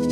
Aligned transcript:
Hello, 0.00 0.08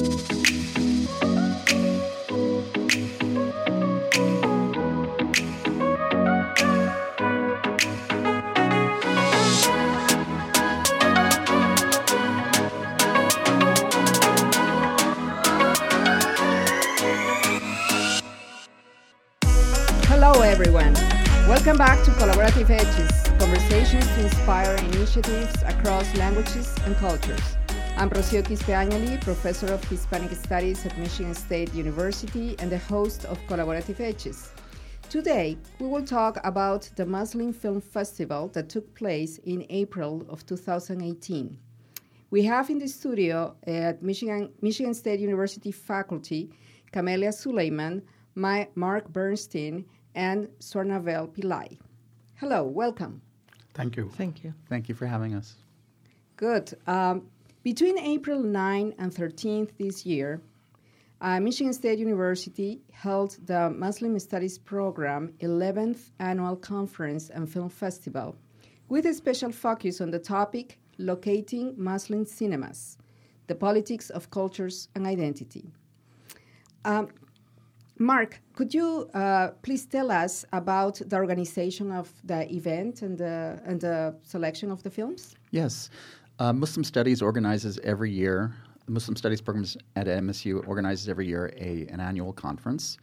everyone. 20.42 20.92
Welcome 21.48 21.78
back 21.78 22.04
to 22.04 22.10
Collaborative 22.10 22.68
Edges, 22.68 23.10
conversations 23.38 24.06
to 24.06 24.24
inspire 24.24 24.76
initiatives 24.76 25.62
across 25.62 26.14
languages 26.16 26.76
and 26.84 26.94
cultures. 26.96 27.56
I'm 27.98 28.10
Rocio 28.10 28.44
Quispe 28.44 29.20
professor 29.22 29.74
of 29.74 29.82
Hispanic 29.82 30.30
Studies 30.30 30.86
at 30.86 30.96
Michigan 30.98 31.34
State 31.34 31.74
University 31.74 32.54
and 32.60 32.70
the 32.70 32.78
host 32.78 33.24
of 33.24 33.40
Collaborative 33.48 33.98
Edges. 33.98 34.52
Today, 35.10 35.58
we 35.80 35.88
will 35.88 36.04
talk 36.04 36.38
about 36.44 36.88
the 36.94 37.04
Muslim 37.04 37.52
Film 37.52 37.80
Festival 37.80 38.46
that 38.54 38.68
took 38.68 38.94
place 38.94 39.38
in 39.38 39.66
April 39.68 40.24
of 40.28 40.46
2018. 40.46 41.58
We 42.30 42.44
have 42.44 42.70
in 42.70 42.78
the 42.78 42.86
studio 42.86 43.56
at 43.66 44.00
Michigan, 44.00 44.52
Michigan 44.62 44.94
State 44.94 45.18
University 45.18 45.72
faculty 45.72 46.52
Camelia 46.92 47.32
Suleiman, 47.32 48.02
my, 48.36 48.68
Marc 48.76 49.08
Bernstein, 49.08 49.84
and 50.14 50.46
Swarnavel 50.60 51.34
Pillai. 51.34 51.76
Hello, 52.36 52.62
welcome. 52.62 53.20
Thank 53.74 53.96
you. 53.96 54.08
Thank 54.10 54.44
you. 54.44 54.54
Thank 54.68 54.88
you 54.88 54.94
for 54.94 55.06
having 55.06 55.34
us. 55.34 55.56
Good. 56.36 56.78
Um, 56.86 57.26
between 57.62 57.98
April 57.98 58.42
9 58.42 58.94
and 58.98 59.12
13th 59.12 59.70
this 59.78 60.06
year, 60.06 60.40
uh, 61.20 61.40
Michigan 61.40 61.72
State 61.72 61.98
University 61.98 62.80
held 62.92 63.36
the 63.46 63.70
Muslim 63.70 64.18
Studies 64.18 64.58
Program 64.58 65.34
11th 65.40 66.10
Annual 66.20 66.56
Conference 66.56 67.28
and 67.30 67.50
Film 67.50 67.68
Festival 67.68 68.36
with 68.88 69.04
a 69.06 69.12
special 69.12 69.50
focus 69.50 70.00
on 70.00 70.10
the 70.10 70.18
topic 70.18 70.78
Locating 70.98 71.74
Muslim 71.76 72.24
Cinemas 72.24 72.98
The 73.48 73.54
Politics 73.54 74.10
of 74.10 74.30
Cultures 74.30 74.88
and 74.94 75.06
Identity. 75.06 75.70
Um, 76.84 77.08
Marc, 77.98 78.40
could 78.54 78.72
you 78.72 79.10
uh, 79.12 79.48
please 79.62 79.84
tell 79.84 80.12
us 80.12 80.44
about 80.52 81.00
the 81.04 81.16
organization 81.16 81.90
of 81.90 82.12
the 82.22 82.48
event 82.54 83.02
and 83.02 83.18
the, 83.18 83.60
and 83.64 83.80
the 83.80 84.14
selection 84.22 84.70
of 84.70 84.84
the 84.84 84.90
films? 84.90 85.34
Yes. 85.50 85.90
Uh, 86.38 86.52
Muslim 86.52 86.84
Studies 86.84 87.20
organizes 87.20 87.80
every 87.82 88.12
year, 88.12 88.54
the 88.86 88.92
Muslim 88.92 89.16
Studies 89.16 89.40
programs 89.40 89.76
at 89.96 90.06
MSU 90.06 90.66
organizes 90.68 91.08
every 91.08 91.26
year 91.26 91.52
a, 91.56 91.86
an 91.90 92.00
annual 92.00 92.32
conference. 92.32 92.96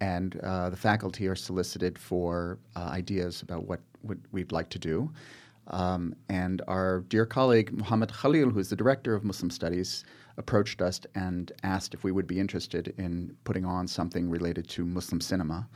And 0.00 0.38
uh, 0.40 0.68
the 0.68 0.76
faculty 0.76 1.26
are 1.26 1.34
solicited 1.34 1.98
for 1.98 2.58
uh, 2.76 2.80
ideas 2.80 3.40
about 3.40 3.64
what, 3.64 3.80
what 4.02 4.18
we'd 4.30 4.52
like 4.52 4.68
to 4.70 4.78
do. 4.78 5.10
Um, 5.68 6.14
and 6.28 6.60
our 6.68 7.00
dear 7.08 7.24
colleague, 7.24 7.72
Muhammad 7.72 8.12
Khalil, 8.12 8.50
who's 8.50 8.68
the 8.68 8.76
director 8.76 9.14
of 9.14 9.24
Muslim 9.24 9.50
Studies, 9.50 10.04
approached 10.36 10.82
us 10.82 11.00
and 11.14 11.52
asked 11.62 11.94
if 11.94 12.04
we 12.04 12.12
would 12.12 12.26
be 12.26 12.38
interested 12.38 12.92
in 12.98 13.34
putting 13.44 13.64
on 13.64 13.88
something 13.88 14.28
related 14.28 14.68
to 14.68 14.84
Muslim 14.84 15.22
cinema. 15.22 15.66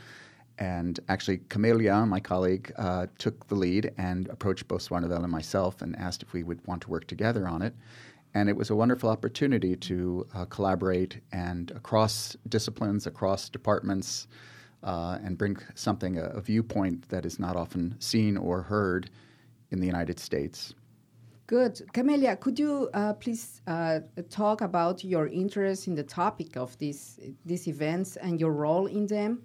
And 0.61 1.01
actually, 1.09 1.39
Camelia, 1.49 2.05
my 2.05 2.21
colleague, 2.21 2.71
uh, 2.77 3.07
took 3.17 3.49
the 3.49 3.55
lead 3.55 3.93
and 3.97 4.29
approached 4.29 4.69
both 4.69 4.87
Swarnavel 4.87 5.23
and 5.23 5.33
myself 5.33 5.81
and 5.81 5.97
asked 5.97 6.23
if 6.23 6.35
we 6.35 6.43
would 6.43 6.65
want 6.67 6.83
to 6.83 6.91
work 6.91 7.07
together 7.07 7.49
on 7.49 7.63
it. 7.63 7.75
And 8.35 8.49
it 8.51 8.57
was 8.57 8.69
a 8.69 8.77
wonderful 8.77 9.09
opportunity 9.09 9.75
to 9.75 10.27
uh, 10.35 10.45
collaborate 10.45 11.21
and 11.33 11.71
across 11.71 12.37
disciplines, 12.47 13.07
across 13.07 13.49
departments, 13.49 14.29
uh, 14.83 15.19
and 15.25 15.39
bring 15.39 15.57
something, 15.75 16.19
a, 16.19 16.25
a 16.25 16.41
viewpoint 16.43 17.09
that 17.09 17.25
is 17.25 17.39
not 17.39 17.57
often 17.57 17.97
seen 17.99 18.37
or 18.37 18.63
heard 18.63 19.09
in 19.71 19.81
the 19.81 19.87
United 19.87 20.21
States. 20.21 20.75
Good. 21.47 21.83
Camelia, 21.93 22.37
could 22.37 22.59
you 22.59 22.91
uh, 22.95 23.15
please 23.15 23.63
uh, 23.67 24.01
talk 24.29 24.61
about 24.61 25.03
your 25.03 25.27
interest 25.27 25.89
in 25.89 25.95
the 25.95 26.05
topic 26.05 26.57
of 26.57 26.77
these, 26.79 27.19
these 27.47 27.67
events 27.67 28.17
and 28.17 28.39
your 28.39 28.53
role 28.53 28.87
in 28.87 29.07
them? 29.07 29.43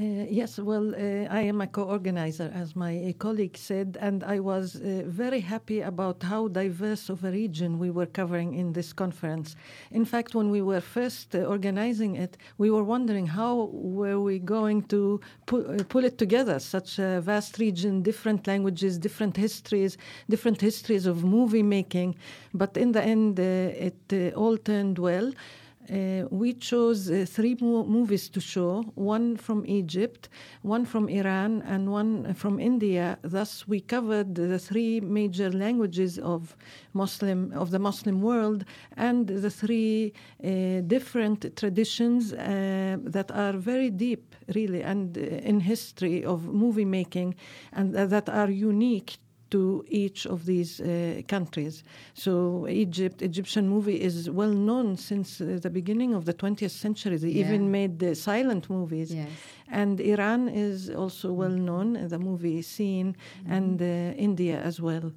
Uh, 0.00 0.26
yes, 0.30 0.60
well, 0.60 0.94
uh, 0.94 1.26
I 1.28 1.40
am 1.40 1.60
a 1.60 1.66
co-organizer, 1.66 2.52
as 2.54 2.76
my 2.76 3.12
colleague 3.18 3.56
said, 3.56 3.98
and 4.00 4.22
I 4.22 4.38
was 4.38 4.76
uh, 4.76 5.02
very 5.06 5.40
happy 5.40 5.80
about 5.80 6.22
how 6.22 6.46
diverse 6.46 7.08
of 7.08 7.24
a 7.24 7.32
region 7.32 7.80
we 7.80 7.90
were 7.90 8.06
covering 8.06 8.54
in 8.54 8.72
this 8.74 8.92
conference. 8.92 9.56
In 9.90 10.04
fact, 10.04 10.36
when 10.36 10.50
we 10.50 10.62
were 10.62 10.80
first 10.80 11.34
uh, 11.34 11.38
organizing 11.40 12.14
it, 12.14 12.36
we 12.58 12.70
were 12.70 12.84
wondering 12.84 13.26
how 13.26 13.70
were 13.72 14.20
we 14.20 14.38
going 14.38 14.82
to 14.82 15.20
pu- 15.46 15.66
uh, 15.66 15.82
pull 15.88 16.04
it 16.04 16.16
together, 16.16 16.60
such 16.60 17.00
a 17.00 17.20
vast 17.20 17.58
region, 17.58 18.00
different 18.02 18.46
languages, 18.46 18.98
different 18.98 19.36
histories, 19.36 19.98
different 20.30 20.60
histories 20.60 21.06
of 21.06 21.24
movie 21.24 21.64
making. 21.64 22.14
But 22.54 22.76
in 22.76 22.92
the 22.92 23.02
end, 23.02 23.40
uh, 23.40 23.42
it 23.42 24.32
all 24.36 24.58
turned 24.58 25.00
well. 25.00 25.32
Uh, 25.90 26.24
we 26.30 26.52
chose 26.52 27.10
uh, 27.10 27.24
three 27.26 27.56
mo- 27.60 27.84
movies 27.84 28.28
to 28.28 28.40
show 28.40 28.82
one 28.94 29.36
from 29.36 29.64
Egypt, 29.66 30.28
one 30.60 30.84
from 30.84 31.08
Iran, 31.08 31.62
and 31.62 31.90
one 31.90 32.34
from 32.34 32.60
India. 32.60 33.18
Thus, 33.22 33.66
we 33.66 33.80
covered 33.80 34.34
the 34.34 34.58
three 34.58 35.00
major 35.00 35.50
languages 35.50 36.18
of 36.18 36.56
Muslim 36.92 37.52
of 37.54 37.70
the 37.70 37.78
Muslim 37.78 38.20
world 38.20 38.64
and 38.96 39.26
the 39.28 39.50
three 39.50 40.12
uh, 40.44 40.80
different 40.86 41.56
traditions 41.56 42.34
uh, 42.34 42.98
that 43.04 43.30
are 43.30 43.54
very 43.54 43.90
deep, 43.90 44.34
really, 44.54 44.82
and 44.82 45.16
uh, 45.16 45.20
in 45.20 45.60
history 45.60 46.22
of 46.22 46.44
movie 46.52 46.84
making, 46.84 47.34
and 47.72 47.94
that 47.94 48.28
are 48.28 48.50
unique 48.50 49.16
to 49.50 49.84
each 49.88 50.26
of 50.26 50.46
these 50.46 50.80
uh, 50.80 51.22
countries. 51.28 51.82
So 52.14 52.66
Egypt, 52.68 53.22
Egyptian 53.22 53.68
movie 53.68 54.00
is 54.00 54.30
well 54.30 54.52
known 54.52 54.96
since 54.96 55.40
uh, 55.40 55.58
the 55.60 55.70
beginning 55.70 56.14
of 56.14 56.24
the 56.24 56.34
20th 56.34 56.70
century. 56.70 57.16
They 57.16 57.28
yeah. 57.28 57.46
even 57.46 57.70
made 57.70 57.98
the 57.98 58.14
silent 58.14 58.68
movies. 58.68 59.14
Yes. 59.14 59.28
And 59.70 60.00
Iran 60.00 60.48
is 60.48 60.90
also 60.90 61.32
well 61.32 61.56
known, 61.68 62.08
the 62.08 62.18
movie 62.18 62.62
scene, 62.62 63.16
mm-hmm. 63.16 63.52
and 63.52 63.82
uh, 63.82 63.84
India 64.16 64.60
as 64.60 64.80
well. 64.80 65.12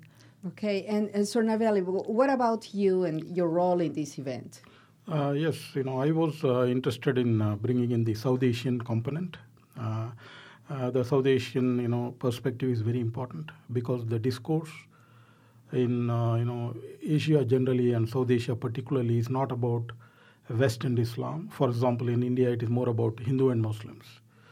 Okay, 0.47 0.85
and, 0.85 1.09
and 1.13 1.23
Sornavelli, 1.23 1.83
what 1.83 2.29
about 2.29 2.73
you 2.73 3.03
and 3.03 3.23
your 3.35 3.47
role 3.47 3.79
in 3.79 3.93
this 3.93 4.17
event? 4.17 4.61
Uh, 5.07 5.31
yes, 5.31 5.55
you 5.75 5.83
know, 5.83 6.01
I 6.01 6.11
was 6.11 6.43
uh, 6.43 6.65
interested 6.65 7.17
in 7.17 7.41
uh, 7.41 7.55
bringing 7.55 7.91
in 7.91 8.03
the 8.03 8.15
South 8.15 8.41
Asian 8.41 8.79
component. 8.81 9.37
Uh, 10.71 10.89
the 10.89 11.03
South 11.03 11.27
Asian, 11.27 11.79
you 11.79 11.87
know, 11.87 12.15
perspective 12.19 12.69
is 12.69 12.81
very 12.81 12.99
important 13.01 13.51
because 13.73 14.05
the 14.05 14.17
discourse 14.17 14.69
in, 15.73 16.09
uh, 16.09 16.35
you 16.35 16.45
know, 16.45 16.73
Asia 17.03 17.43
generally 17.43 17.91
and 17.93 18.07
South 18.07 18.31
Asia 18.31 18.55
particularly 18.55 19.17
is 19.17 19.29
not 19.29 19.51
about 19.51 19.91
Western 20.49 20.97
Islam. 20.97 21.49
For 21.51 21.67
example, 21.69 22.09
in 22.09 22.23
India, 22.23 22.51
it 22.51 22.63
is 22.63 22.69
more 22.69 22.89
about 22.89 23.19
Hindu 23.19 23.49
and 23.49 23.61
Muslims, 23.61 24.05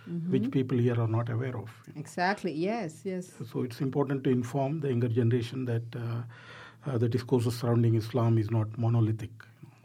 mm-hmm. 0.09 0.31
which 0.31 0.51
people 0.51 0.77
here 0.77 0.99
are 0.99 1.07
not 1.07 1.29
aware 1.29 1.57
of. 1.57 1.69
Exactly. 1.95 2.51
Yes. 2.51 3.01
Yes. 3.05 3.31
So 3.51 3.63
it's 3.63 3.79
important 3.79 4.23
to 4.25 4.29
inform 4.29 4.81
the 4.81 4.89
younger 4.89 5.09
generation 5.09 5.65
that 5.65 5.95
uh, 5.95 6.23
uh, 6.85 6.97
the 6.97 7.07
discourses 7.07 7.57
surrounding 7.57 7.95
Islam 7.95 8.37
is 8.37 8.51
not 8.51 8.77
monolithic. 8.77 9.31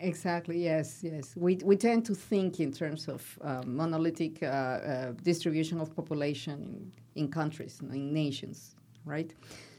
Exactly. 0.01 0.63
Yes. 0.63 1.01
Yes. 1.03 1.35
We 1.37 1.59
we 1.65 1.77
tend 1.77 2.05
to 2.07 2.15
think 2.15 2.61
in 2.61 2.73
terms 2.73 3.09
of 3.09 3.39
uh, 3.41 3.63
monolithic 3.67 4.43
uh, 4.43 4.47
uh, 4.47 5.13
distribution 5.23 5.81
of 5.81 5.95
population 5.95 6.93
in, 7.15 7.23
in 7.23 7.31
countries, 7.31 7.81
in 7.81 8.13
nations, 8.13 8.77
right? 9.05 9.33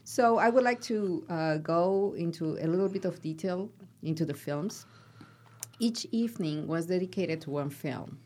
So 0.04 0.38
I 0.38 0.48
would 0.50 0.64
like 0.64 0.80
to 0.82 1.24
uh, 1.28 1.56
go 1.58 2.14
into 2.16 2.56
a 2.60 2.66
little 2.66 2.88
bit 2.88 3.04
of 3.04 3.20
detail 3.20 3.68
into 4.02 4.24
the 4.24 4.34
films. 4.34 4.86
Each 5.78 6.06
evening 6.12 6.66
was 6.66 6.86
dedicated 6.86 7.40
to 7.42 7.50
one 7.50 7.70
film. 7.70 8.18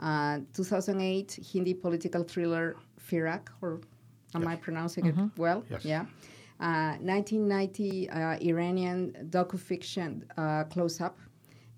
Uh, 0.00 0.38
2008 0.54 1.40
Hindi 1.52 1.74
political 1.74 2.22
thriller 2.22 2.76
Firaaq, 3.00 3.48
or 3.60 3.80
am 4.34 4.42
yes. 4.42 4.50
I 4.52 4.56
pronouncing 4.56 5.04
mm-hmm. 5.04 5.24
it 5.24 5.30
well? 5.36 5.64
Yes. 5.68 5.84
Yeah. 5.84 6.06
1990 6.58 8.10
uh, 8.10 8.18
uh, 8.18 8.38
Iranian 8.40 9.28
docufiction 9.30 10.22
uh, 10.36 10.64
Close 10.64 11.00
Up, 11.00 11.18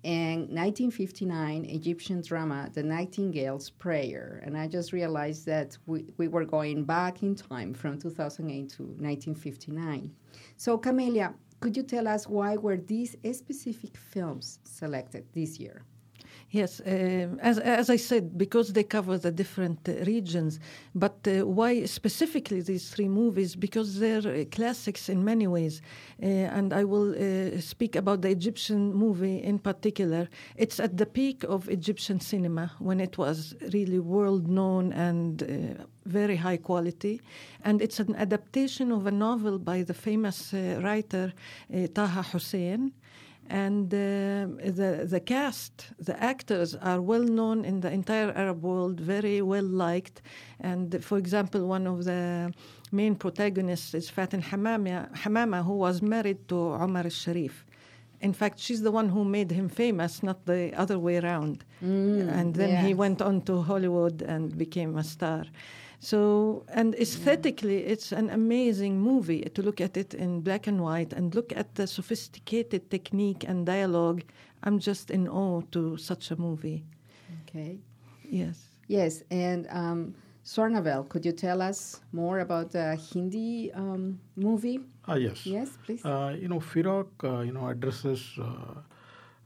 and 0.03 0.49
1959 0.49 1.65
Egyptian 1.65 2.21
drama 2.21 2.69
The 2.73 2.81
Nightingale's 2.81 3.69
Prayer. 3.69 4.41
And 4.43 4.57
I 4.57 4.67
just 4.67 4.93
realized 4.93 5.45
that 5.45 5.77
we, 5.85 6.05
we 6.17 6.27
were 6.27 6.45
going 6.45 6.83
back 6.83 7.21
in 7.21 7.35
time 7.35 7.73
from 7.73 7.99
2008 7.99 8.69
to 8.69 8.83
1959. 8.83 10.11
So, 10.57 10.77
Camelia, 10.77 11.35
could 11.59 11.77
you 11.77 11.83
tell 11.83 12.07
us 12.07 12.27
why 12.27 12.57
were 12.57 12.77
these 12.77 13.15
specific 13.31 13.95
films 13.95 14.59
selected 14.63 15.25
this 15.33 15.59
year? 15.59 15.85
Yes, 16.53 16.81
um, 16.85 17.39
as, 17.41 17.59
as 17.59 17.89
I 17.89 17.95
said, 17.95 18.37
because 18.37 18.73
they 18.73 18.83
cover 18.83 19.17
the 19.17 19.31
different 19.31 19.87
uh, 19.87 19.93
regions. 20.03 20.59
But 20.93 21.25
uh, 21.25 21.47
why 21.47 21.85
specifically 21.85 22.59
these 22.59 22.89
three 22.89 23.07
movies? 23.07 23.55
Because 23.55 23.99
they're 23.99 24.27
uh, 24.27 24.43
classics 24.51 25.07
in 25.07 25.23
many 25.23 25.47
ways. 25.47 25.81
Uh, 26.21 26.25
and 26.25 26.73
I 26.73 26.83
will 26.83 27.13
uh, 27.13 27.57
speak 27.61 27.95
about 27.95 28.21
the 28.21 28.29
Egyptian 28.29 28.93
movie 28.93 29.41
in 29.41 29.59
particular. 29.59 30.27
It's 30.57 30.81
at 30.81 30.97
the 30.97 31.05
peak 31.05 31.45
of 31.45 31.69
Egyptian 31.69 32.19
cinema 32.19 32.73
when 32.79 32.99
it 32.99 33.17
was 33.17 33.55
really 33.73 33.99
world 33.99 34.49
known 34.49 34.91
and 34.91 35.87
very 36.05 36.35
high 36.35 36.57
quality. 36.57 37.21
And 37.63 37.81
it's 37.81 38.01
an 38.01 38.13
adaptation 38.15 38.91
of 38.91 39.07
a 39.07 39.11
novel 39.11 39.57
by 39.57 39.83
the 39.83 39.93
famous 39.93 40.53
writer 40.53 41.31
Taha 41.93 42.23
Hussein 42.23 42.91
and 43.51 43.93
uh, 43.93 43.97
the 44.77 45.05
the 45.05 45.19
cast, 45.19 45.89
the 45.99 46.15
actors 46.23 46.73
are 46.75 47.01
well 47.01 47.23
known 47.23 47.65
in 47.65 47.81
the 47.81 47.91
entire 47.91 48.31
Arab 48.31 48.63
world, 48.63 48.99
very 49.01 49.41
well 49.41 49.65
liked. 49.65 50.21
And 50.61 51.03
for 51.03 51.17
example, 51.17 51.67
one 51.67 51.85
of 51.85 52.05
the 52.05 52.53
main 52.93 53.15
protagonists 53.15 53.93
is 53.93 54.09
Faten 54.09 54.41
Hamama, 54.41 55.11
Hamama 55.23 55.65
who 55.65 55.73
was 55.73 56.01
married 56.01 56.47
to 56.47 56.55
Omar 56.55 57.03
al-Sharif. 57.03 57.65
In 58.21 58.33
fact, 58.33 58.59
she's 58.59 58.81
the 58.81 58.91
one 58.91 59.09
who 59.09 59.25
made 59.25 59.51
him 59.51 59.67
famous, 59.67 60.21
not 60.23 60.45
the 60.45 60.71
other 60.75 60.99
way 60.99 61.17
around. 61.17 61.65
Mm, 61.83 62.31
and 62.37 62.53
then 62.53 62.69
yes. 62.69 62.85
he 62.85 62.93
went 62.93 63.21
on 63.21 63.41
to 63.41 63.61
Hollywood 63.61 64.21
and 64.21 64.55
became 64.57 64.97
a 64.97 65.03
star. 65.03 65.45
So, 65.99 66.63
and 66.69 66.95
aesthetically, 66.95 67.83
yeah. 67.83 67.91
it's 67.93 68.11
an 68.11 68.29
amazing 68.29 68.99
movie 68.99 69.41
to 69.41 69.61
look 69.61 69.79
at 69.81 69.97
it 69.97 70.13
in 70.13 70.41
black 70.41 70.67
and 70.67 70.81
white 70.81 71.13
and 71.13 71.33
look 71.35 71.53
at 71.55 71.75
the 71.75 71.85
sophisticated 71.85 72.89
technique 72.89 73.43
and 73.47 73.65
dialogue. 73.65 74.23
I'm 74.63 74.79
just 74.79 75.11
in 75.11 75.27
awe 75.27 75.61
to 75.71 75.97
such 75.97 76.31
a 76.31 76.35
movie. 76.35 76.83
Okay. 77.43 77.79
Yes. 78.23 78.57
Yes, 78.87 79.23
and 79.29 79.67
um, 79.69 80.15
Swarnavel, 80.43 81.07
could 81.07 81.25
you 81.25 81.31
tell 81.31 81.61
us 81.61 82.01
more 82.11 82.39
about 82.39 82.71
the 82.71 82.95
Hindi 82.95 83.71
um, 83.73 84.19
movie? 84.35 84.79
Ah, 85.07 85.15
yes. 85.15 85.45
Yes, 85.45 85.77
please. 85.85 86.03
Uh, 86.03 86.35
you 86.39 86.47
know, 86.47 86.59
Firaaq, 86.59 87.07
uh, 87.23 87.41
you 87.41 87.51
know, 87.51 87.67
addresses 87.67 88.37
uh, 88.41 88.81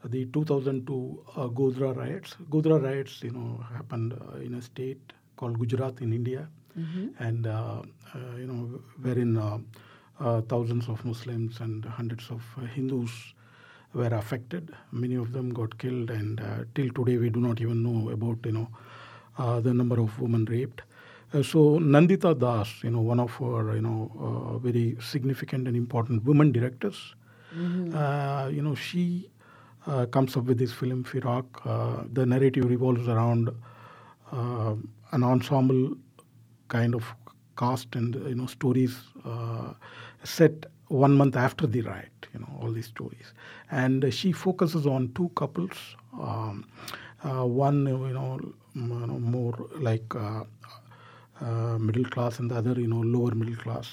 the 0.06 0.25
2002 0.25 1.24
uh, 1.36 1.47
Godhra 1.47 1.95
riots. 1.95 2.36
Godhra 2.50 2.81
riots, 2.81 3.24
you 3.24 3.31
know, 3.31 3.63
happened 3.74 4.13
uh, 4.13 4.38
in 4.38 4.53
a 4.56 4.62
state 4.62 5.13
called 5.36 5.59
Gujarat 5.59 6.00
in 6.01 6.13
India, 6.13 6.47
mm-hmm. 6.77 7.07
and 7.19 7.48
uh, 7.48 7.81
uh, 8.13 8.38
you 8.38 8.48
know 8.48 8.81
wherein 9.01 9.38
uh, 9.38 10.41
thousands 10.41 10.88
of 10.88 11.03
Muslims 11.03 11.59
and 11.59 11.83
hundreds 11.83 12.30
of 12.30 12.41
Hindus 12.74 13.12
were 13.94 14.13
affected. 14.13 14.74
Many 14.91 15.15
of 15.15 15.33
them 15.33 15.50
got 15.53 15.77
killed, 15.77 16.09
and 16.09 16.39
till 16.74 16.89
today 16.91 17.18
we 17.18 17.30
do 17.30 17.41
not 17.41 17.59
even 17.59 17.83
know 17.83 18.09
about 18.12 18.38
you 18.45 18.53
know 18.53 18.69
the 19.38 19.74
number 19.74 20.00
of 20.00 20.20
women 20.20 20.46
raped. 20.46 20.82
Uh, 21.34 21.44
so 21.44 21.80
Nandita 21.80 22.38
Das, 22.38 22.84
you 22.84 22.90
know, 22.90 23.02
one 23.02 23.20
of 23.20 23.42
our, 23.42 23.76
you 23.76 23.82
know, 23.82 24.12
uh, 24.20 24.58
very 24.60 24.96
significant 25.02 25.68
and 25.68 25.76
important 25.76 26.24
women 26.24 26.52
directors, 26.52 27.16
mm-hmm. 27.56 27.96
uh, 27.96 28.48
you 28.48 28.62
know, 28.62 28.76
she 28.76 29.30
comes 30.12 30.36
up 30.36 30.46
with 30.46 30.58
this 30.58 30.72
film 30.74 31.04
Firaaq. 31.04 31.46
the 32.14 32.26
narrative 32.26 32.66
revolves 32.66 33.08
around 33.08 33.52
an 34.32 35.24
ensemble 35.24 35.96
kind 36.70 36.96
of 36.96 37.04
cast 37.58 37.96
and 37.96 38.16
you 38.16 38.36
know 38.36 38.46
stories 38.46 38.98
uh, 39.26 39.74
set 40.24 40.66
one 40.88 41.14
month 41.14 41.36
after 41.36 41.68
the 41.68 41.82
riot. 41.82 42.28
You 42.34 42.40
know 42.40 42.60
all 42.62 42.72
these 42.72 42.88
stories, 42.88 43.34
and 43.72 44.14
she 44.14 44.32
focuses 44.32 44.86
on 44.88 45.12
two 45.14 45.30
couples. 45.36 45.78
Um, 46.20 46.68
uh, 47.24 47.46
one 47.46 47.86
you 47.88 48.14
know, 48.14 48.40
know 48.75 49.19
more 49.19 49.68
like 49.77 50.16
uh, 50.16 50.44
uh, 51.42 51.77
middle 51.77 52.06
class, 52.06 52.39
and 52.39 52.51
the 52.51 52.56
other 52.56 52.74
you 52.80 52.88
know 52.88 53.01
lower 53.01 53.33
middle 53.36 53.56
class, 53.56 53.89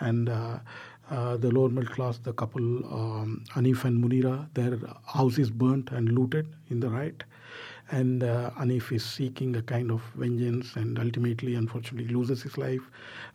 and. 0.00 0.28
Uh, 0.28 1.36
the 1.38 1.50
lower 1.50 1.68
middle 1.68 1.92
class, 1.92 2.18
the 2.18 2.32
couple 2.32 2.62
um, 2.62 3.42
Hanif 3.50 3.84
and 3.84 4.00
Munira, 4.00 4.46
their 4.54 4.78
house 5.06 5.38
is 5.38 5.50
burnt 5.50 5.90
and 5.90 6.12
looted 6.12 6.46
in 6.68 6.78
the 6.78 6.88
riot, 6.88 7.24
and 7.90 8.22
Hanif 8.22 8.92
is 8.92 9.04
seeking 9.04 9.56
a 9.56 9.62
kind 9.62 9.90
of 9.90 10.00
vengeance 10.14 10.76
and 10.76 10.96
ultimately, 11.00 11.56
unfortunately, 11.56 12.14
loses 12.14 12.42
his 12.44 12.56
life. 12.56 12.82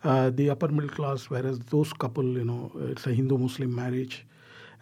The 0.02 0.48
upper 0.48 0.68
middle 0.68 0.88
class, 0.88 1.24
whereas 1.28 1.58
those 1.58 1.92
couple, 1.92 2.24
you 2.24 2.44
know, 2.44 2.72
it's 2.76 3.06
a 3.06 3.12
Hindu 3.12 3.36
Muslim 3.36 3.74
marriage, 3.74 4.24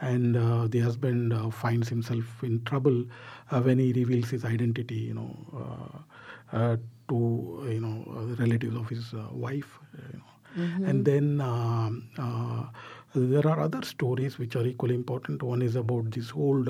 and 0.05 0.37
uh, 0.37 0.67
the 0.69 0.81
husband 0.81 1.33
uh, 1.33 1.51
finds 1.51 1.89
himself 1.89 2.43
in 2.43 2.63
trouble 2.65 3.05
uh, 3.51 3.61
when 3.61 3.79
he 3.79 3.93
reveals 3.93 4.31
his 4.31 4.45
identity, 4.45 4.97
you 4.97 5.15
know, 5.15 6.05
uh, 6.53 6.77
to 7.09 7.67
you 7.69 7.81
know 7.81 8.05
relatives 8.39 8.77
of 8.77 8.89
his 8.89 9.13
wife. 9.33 9.79
You 10.13 10.19
know. 10.19 10.65
mm-hmm. 10.65 10.85
And 10.85 11.05
then 11.05 11.41
um, 11.41 12.71
there 13.15 13.47
are 13.47 13.61
other 13.61 13.83
stories 13.83 14.39
which 14.39 14.57
are 14.57 14.67
equally 14.67 14.95
important. 14.95 15.43
One 15.43 15.63
is 15.63 15.77
about 15.77 16.11
this 16.11 16.33
old 16.35 16.69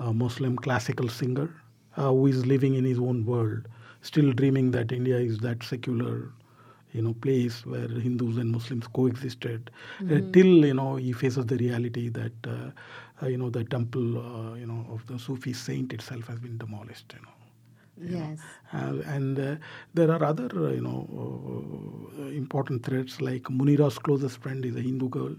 Muslim 0.00 0.56
classical 0.56 1.08
singer 1.08 1.50
uh, 1.96 2.08
who 2.10 2.26
is 2.26 2.46
living 2.46 2.74
in 2.74 2.84
his 2.84 2.98
own 2.98 3.24
world, 3.26 3.68
still 4.02 4.32
dreaming 4.32 4.70
that 4.72 4.92
India 4.92 5.16
is 5.18 5.38
that 5.38 5.62
secular, 5.62 6.32
you 6.92 7.02
know, 7.02 7.14
place 7.14 7.64
where 7.66 7.88
Hindus 7.88 8.36
and 8.36 8.50
Muslims 8.50 8.86
coexisted, 8.88 9.70
mm-hmm. 10.00 10.28
uh, 10.28 10.32
till 10.32 10.66
you 10.66 10.74
know 10.74 10.96
he 10.96 11.12
faces 11.12 11.46
the 11.46 11.56
reality 11.56 12.08
that 12.08 12.32
uh, 12.46 12.70
uh 13.22 13.28
you 13.28 13.38
know 13.38 13.50
the 13.50 13.64
temple, 13.64 14.18
uh, 14.18 14.54
you 14.54 14.66
know, 14.66 14.86
of 14.90 15.06
the 15.06 15.18
Sufi 15.18 15.52
saint 15.52 15.92
itself 15.92 16.26
has 16.26 16.38
been 16.38 16.58
demolished. 16.58 17.14
You 17.14 17.22
know. 17.22 17.34
Yes. 18.02 18.38
Uh, 18.72 19.02
and 19.06 19.38
uh, 19.38 19.56
there 19.92 20.10
are 20.10 20.24
other, 20.24 20.48
uh, 20.54 20.70
you 20.70 20.80
know, 20.80 21.06
important 22.34 22.84
threads 22.84 23.20
like 23.20 23.42
Munira's 23.44 23.98
closest 23.98 24.38
friend 24.40 24.64
is 24.64 24.74
a 24.76 24.80
Hindu 24.80 25.08
girl 25.10 25.36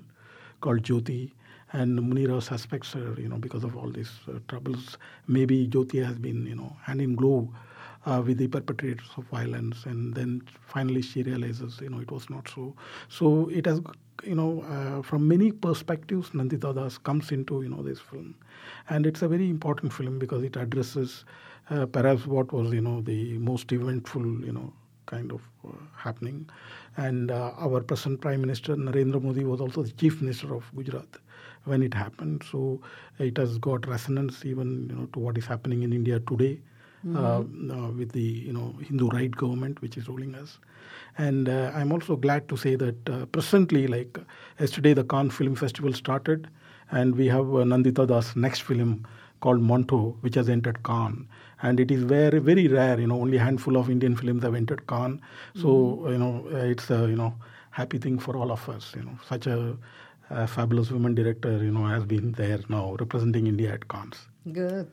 called 0.59 0.83
Jyoti, 0.83 1.31
and 1.74 2.00
Munira 2.00 2.42
suspects 2.42 2.94
her, 2.94 3.15
you 3.18 3.30
know, 3.30 3.38
because 3.38 3.63
of 3.63 3.75
all 3.75 3.89
these 3.89 4.12
uh, 4.27 4.39
troubles. 4.48 4.98
Maybe 5.27 5.68
Jyoti 5.68 6.06
has 6.06 6.18
been, 6.18 6.45
you 6.45 6.56
know, 6.56 6.75
hand 6.83 7.01
in 7.01 7.15
glove 7.15 7.48
uh, 8.06 8.21
with 8.25 8.38
the 8.38 8.48
perpetrators 8.48 9.09
of 9.18 9.25
violence, 9.25 9.86
and 9.86 10.13
then 10.15 10.42
finally 10.68 11.01
she 11.01 11.24
realizes, 11.24 11.80
you 11.81 11.89
know, 11.89 12.00
it 12.00 12.12
was 12.12 12.30
not 12.30 12.48
so. 12.50 12.75
So 13.09 13.50
it 13.50 13.65
has, 13.65 13.81
you 14.24 14.36
know, 14.36 14.62
uh, 14.63 15.01
from 15.01 15.27
many 15.27 15.51
perspectives, 15.51 16.30
Nandita 16.31 16.74
Das 16.75 16.98
comes 16.98 17.31
into, 17.31 17.62
you 17.62 17.69
know, 17.69 17.81
this 17.83 18.00
film, 18.00 18.36
and 18.89 19.06
it's 19.06 19.21
a 19.21 19.27
very 19.27 19.50
important 19.50 19.94
film 19.94 20.19
because 20.19 20.44
it 20.44 20.56
addresses 20.56 21.25
uh, 21.69 21.86
perhaps 21.86 22.25
what 22.25 22.51
was, 22.51 22.74
you 22.74 22.81
know, 22.81 23.01
the 23.01 23.38
most 23.38 23.71
eventful, 23.71 24.24
you 24.45 24.51
know, 24.51 24.74
kind 25.06 25.31
of 25.31 25.42
uh, 25.68 25.71
happening. 25.95 26.50
And 26.98 27.31
uh, 27.31 27.53
our 27.57 27.81
present 27.81 28.21
Prime 28.21 28.42
Minister 28.42 28.75
Narendra 28.75 29.21
Modi 29.21 29.44
was 29.44 29.62
also 29.62 29.83
the 29.83 29.92
Chief 29.92 30.21
Minister 30.21 30.53
of 30.56 30.69
Gujarat 30.75 31.18
when 31.65 31.83
it 31.83 31.94
happened. 31.94 32.44
So 32.51 32.81
it 33.19 33.38
has 33.38 33.57
got 33.57 33.88
resonance 33.88 34.46
even 34.46 34.88
you 34.89 34.96
know 34.96 35.05
to 35.13 35.20
what 35.20 35.38
is 35.38 35.46
happening 35.46 35.84
in 35.84 35.93
India 35.93 36.20
today. 36.20 36.60
Mm-hmm. 37.05 37.17
Uh, 37.17 37.74
uh, 37.74 37.89
with 37.89 38.12
the 38.12 38.22
you 38.22 38.53
know 38.53 38.75
Hindu 38.88 39.08
right 39.10 39.31
government 39.31 39.81
which 39.81 39.98
is 39.98 40.08
ruling 40.08 40.36
us, 40.36 40.60
and 41.17 41.50
uh, 41.50 41.72
I'm 41.74 41.91
also 41.91 42.15
glad 42.15 42.48
to 42.50 42.55
say 42.55 42.75
that 42.75 43.10
uh, 43.10 43.25
presently, 43.25 43.88
like 43.88 44.20
yesterday, 44.60 44.93
the 44.93 45.03
Cannes 45.03 45.31
Film 45.31 45.55
Festival 45.55 45.93
started, 45.93 46.48
and 46.91 47.15
we 47.15 47.25
have 47.25 47.48
uh, 47.48 47.63
Nandita 47.63 48.05
Das' 48.05 48.36
next 48.36 48.62
film 48.62 49.08
called 49.39 49.63
Manto, 49.63 50.15
which 50.22 50.36
has 50.36 50.48
entered 50.48 50.84
Cannes, 50.84 51.27
and 51.63 51.79
it 51.79 51.89
is 51.89 52.03
very 52.03 52.38
very 52.38 52.67
rare. 52.67 53.00
You 53.00 53.08
know, 53.08 53.20
only 53.20 53.38
a 53.38 53.43
handful 53.43 53.77
of 53.77 53.89
Indian 53.89 54.15
films 54.15 54.43
have 54.43 54.53
entered 54.53 54.86
Cannes, 54.86 55.20
so 55.55 55.70
mm-hmm. 55.70 56.12
you 56.12 56.17
know 56.20 56.46
it's 56.50 56.91
a 56.91 57.08
you 57.08 57.15
know 57.15 57.34
happy 57.72 57.98
thing 57.98 58.20
for 58.20 58.38
all 58.38 58.51
of 58.51 58.70
us. 58.70 58.93
You 58.96 59.05
know, 59.05 59.17
such 59.27 59.48
a 59.48 59.75
a 60.29 60.48
fabulous 60.48 60.91
woman 60.91 61.15
director, 61.15 61.63
you 61.63 61.72
know, 61.72 61.86
has 61.86 62.05
been 62.05 62.31
there 62.34 62.60
now 62.70 62.96
representing 63.00 63.48
India 63.48 63.74
at 63.74 63.88
Cannes. 63.88 64.27
Good. 64.51 64.88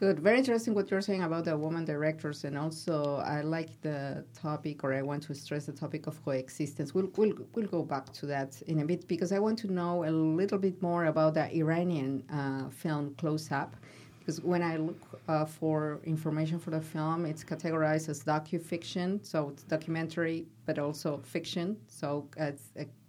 Good. 0.00 0.20
Very 0.20 0.38
interesting 0.38 0.72
what 0.72 0.90
you're 0.90 1.02
saying 1.02 1.24
about 1.24 1.44
the 1.44 1.54
woman 1.58 1.84
directors, 1.84 2.44
and 2.44 2.56
also 2.56 3.16
I 3.16 3.42
like 3.42 3.78
the 3.82 4.24
topic, 4.32 4.82
or 4.82 4.94
I 4.94 5.02
want 5.02 5.24
to 5.24 5.34
stress 5.34 5.66
the 5.66 5.72
topic 5.72 6.06
of 6.06 6.24
coexistence. 6.24 6.94
We'll 6.94 7.10
we'll, 7.18 7.34
we'll 7.54 7.66
go 7.66 7.82
back 7.82 8.10
to 8.14 8.24
that 8.24 8.62
in 8.62 8.78
a 8.80 8.86
bit 8.86 9.06
because 9.08 9.30
I 9.30 9.38
want 9.38 9.58
to 9.58 9.70
know 9.70 10.06
a 10.06 10.10
little 10.10 10.56
bit 10.56 10.80
more 10.80 11.04
about 11.04 11.34
the 11.34 11.54
Iranian 11.54 12.24
uh, 12.32 12.70
film 12.70 13.14
Close 13.18 13.52
Up. 13.52 13.76
Because 14.20 14.40
when 14.40 14.62
I 14.62 14.78
look 14.78 15.20
uh, 15.28 15.44
for 15.44 16.00
information 16.04 16.58
for 16.58 16.70
the 16.70 16.80
film, 16.80 17.26
it's 17.26 17.44
categorized 17.44 18.08
as 18.08 18.24
docu-fiction, 18.24 19.22
so 19.22 19.50
it's 19.50 19.64
documentary, 19.64 20.46
but 20.64 20.78
also 20.78 21.20
fiction. 21.24 21.76
So, 21.88 22.26
uh, 22.40 22.52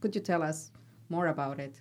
could 0.01 0.13
you 0.13 0.21
tell 0.21 0.43
us 0.43 0.71
more 1.07 1.27
about 1.27 1.57
it? 1.57 1.73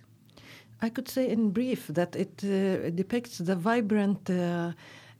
I 0.81 0.89
could 0.89 1.09
say 1.09 1.29
in 1.29 1.51
brief 1.51 1.87
that 1.87 2.15
it 2.15 2.43
uh, 2.43 2.89
depicts 2.91 3.39
the 3.39 3.55
vibrant 3.55 4.29
uh, 4.29 4.71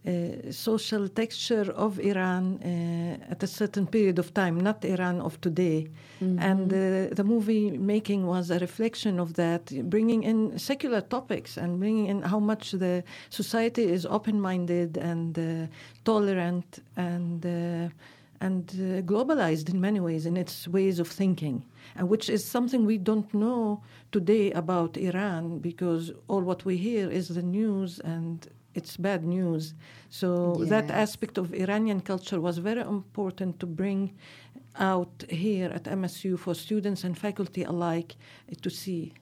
uh, 0.07 0.51
social 0.51 1.07
texture 1.07 1.71
of 1.75 1.99
Iran 1.99 2.59
uh, 2.63 3.31
at 3.31 3.43
a 3.43 3.47
certain 3.47 3.85
period 3.85 4.17
of 4.17 4.33
time, 4.33 4.59
not 4.59 4.83
Iran 4.83 5.21
of 5.21 5.39
today. 5.41 5.89
Mm-hmm. 6.21 6.39
And 6.39 6.73
uh, 6.73 7.13
the 7.13 7.23
movie 7.23 7.77
making 7.77 8.25
was 8.25 8.49
a 8.49 8.57
reflection 8.59 9.19
of 9.19 9.35
that, 9.35 9.71
bringing 9.89 10.23
in 10.23 10.57
secular 10.57 11.01
topics 11.01 11.57
and 11.57 11.79
bringing 11.79 12.07
in 12.07 12.23
how 12.23 12.39
much 12.39 12.71
the 12.71 13.03
society 13.29 13.83
is 13.83 14.05
open 14.05 14.41
minded 14.41 14.97
and 14.97 15.37
uh, 15.37 15.67
tolerant 16.03 16.79
and. 16.97 17.45
Uh, 17.45 17.89
and 18.43 18.71
uh, 18.71 19.03
globalized 19.03 19.69
in 19.69 19.79
many 19.79 19.99
ways 19.99 20.25
in 20.25 20.35
its 20.35 20.67
ways 20.67 20.97
of 20.97 21.07
thinking, 21.07 21.63
and 21.95 22.09
which 22.09 22.27
is 22.27 22.43
something 22.43 22.87
we 22.87 22.97
don't 22.97 23.31
know 23.35 23.83
today 24.11 24.51
about 24.53 24.97
Iran 24.97 25.59
because 25.59 26.11
all 26.27 26.41
what 26.41 26.65
we 26.65 26.75
hear 26.75 27.07
is 27.11 27.27
the 27.27 27.43
news 27.43 27.99
and 27.99 28.47
it's 28.73 28.97
bad 28.97 29.23
news. 29.23 29.73
So 30.09 30.57
yes. 30.59 30.69
that 30.69 30.91
aspect 30.91 31.37
of 31.37 31.53
Iranian 31.53 32.01
culture 32.01 32.39
was 32.39 32.57
very 32.57 32.81
important 32.81 33.59
to 33.59 33.65
bring 33.65 34.13
out 34.79 35.23
here 35.29 35.69
at 35.69 35.83
MSU 35.83 36.39
for 36.39 36.53
students 36.53 37.03
and 37.03 37.17
faculty 37.17 37.63
alike 37.63 38.15
to 38.61 38.69
see. 38.69 39.13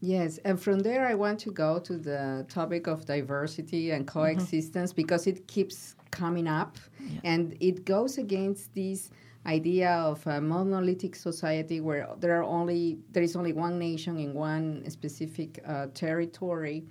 Yes, 0.00 0.38
and 0.44 0.60
from 0.60 0.80
there 0.80 1.06
I 1.06 1.14
want 1.14 1.38
to 1.40 1.52
go 1.52 1.78
to 1.78 1.96
the 1.96 2.44
topic 2.48 2.88
of 2.88 3.06
diversity 3.06 3.92
and 3.92 4.04
mm-hmm. 4.04 4.18
coexistence 4.18 4.90
mm-hmm. 4.90 5.02
because 5.02 5.26
it 5.28 5.46
keeps 5.46 5.94
coming 6.10 6.48
up 6.48 6.76
yeah. 7.00 7.20
and 7.24 7.56
it 7.60 7.84
goes 7.84 8.18
against 8.18 8.74
this 8.74 9.10
idea 9.46 9.90
of 9.90 10.24
a 10.26 10.40
monolithic 10.40 11.16
society 11.16 11.80
where 11.80 12.08
there 12.18 12.36
are 12.38 12.44
only 12.44 12.98
there 13.12 13.22
is 13.22 13.34
only 13.34 13.52
one 13.52 13.78
nation 13.78 14.18
in 14.18 14.34
one 14.34 14.88
specific 14.90 15.60
uh, 15.66 15.86
territory 15.94 16.84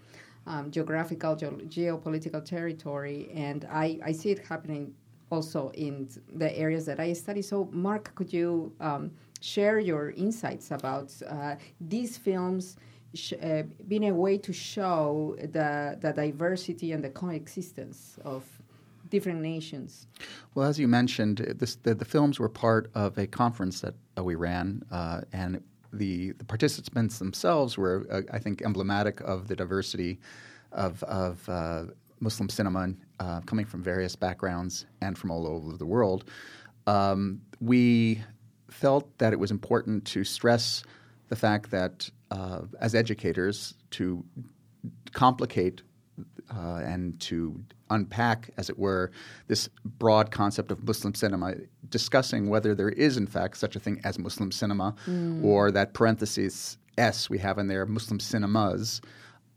um, 0.48 0.72
geographical, 0.72 1.36
ge- 1.36 1.68
geopolitical 1.70 2.44
territory, 2.44 3.30
and 3.34 3.66
I, 3.72 4.00
I 4.04 4.12
see 4.12 4.32
it 4.32 4.40
happening 4.40 4.94
also 5.30 5.72
in 5.74 6.10
the 6.36 6.56
areas 6.58 6.86
that 6.86 7.00
I 7.00 7.14
study. 7.14 7.42
So, 7.42 7.70
Marc, 7.72 8.14
could 8.16 8.34
you 8.34 8.74
um, 8.80 9.12
share 9.40 9.80
your 9.80 10.12
insights 10.12 10.72
about 10.72 11.14
uh, 11.28 11.56
these 11.80 12.18
films 12.18 12.78
sh- 13.14 13.34
uh, 13.42 13.64
being 13.88 14.10
a 14.10 14.14
way 14.14 14.38
to 14.38 14.54
show 14.54 15.36
the, 15.40 15.98
the 16.02 16.12
diversity 16.12 16.92
and 16.92 17.04
the 17.04 17.10
coexistence 17.10 18.20
of 18.26 18.44
different 19.10 19.42
nations? 19.42 20.08
Well, 20.56 20.68
as 20.68 20.80
you 20.80 20.88
mentioned, 20.88 21.38
this, 21.58 21.76
the, 21.76 21.96
the 21.96 22.06
films 22.06 22.40
were 22.40 22.50
part 22.50 22.92
of 22.94 23.18
a 23.18 23.28
conference 23.28 23.82
that 23.82 23.96
we 24.22 24.36
ran, 24.36 24.84
uh, 24.92 25.22
and 25.34 25.64
the, 25.94 26.32
the 26.32 26.46
participants 26.46 27.20
themselves 27.20 27.78
were, 27.78 28.06
uh, 28.12 28.22
I 28.32 28.40
think, 28.40 28.62
emblematic 28.62 29.22
of 29.22 29.48
the 29.48 29.56
diversity 29.56 30.20
of, 30.72 31.04
of 31.04 31.48
uh, 31.50 31.86
Muslim 32.20 32.50
cinema 32.50 32.94
uh, 33.20 33.42
coming 33.42 33.66
from 33.66 33.84
various 33.84 34.16
backgrounds 34.16 34.86
and 35.02 35.18
from 35.18 35.32
all 35.32 35.48
over 35.48 35.78
the 35.78 35.86
world. 35.86 36.26
Um, 36.88 37.42
we 37.60 38.24
felt 38.70 39.18
that 39.18 39.34
it 39.34 39.40
was 39.40 39.52
important 39.52 40.06
to 40.06 40.24
stress 40.24 40.84
the 41.30 41.36
fact 41.36 41.72
that 41.72 42.10
uh, 42.32 42.62
as 42.80 42.96
educators, 42.96 43.76
to 43.92 44.24
complicate 45.14 45.82
uh, 46.50 46.82
and 46.84 47.20
to 47.20 47.64
unpack, 47.90 48.50
as 48.58 48.70
it 48.70 48.80
were, 48.80 49.12
this 49.48 49.70
broad 49.84 50.32
concept 50.32 50.72
of 50.72 50.84
Muslim 50.84 51.14
cinema, 51.14 51.56
discussing 51.92 52.50
whether 52.50 52.74
there 52.74 52.90
is, 52.90 53.18
in 53.18 53.28
fact, 53.28 53.58
such 53.58 53.76
a 53.76 53.80
thing 53.80 54.02
as 54.04 54.18
Muslim 54.18 54.52
cinema, 54.52 54.96
mm. 55.06 55.44
or 55.44 55.72
that 55.72 55.94
parenthesis 55.94 56.78
S 56.98 57.30
we 57.30 57.38
have 57.38 57.58
in 57.58 57.68
there, 57.68 57.86
Muslim 57.86 58.20
cinemas, 58.20 59.02